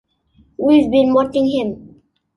We've 0.57 0.89
been 0.89 1.13
watching 1.13 1.45
him. 1.47 2.01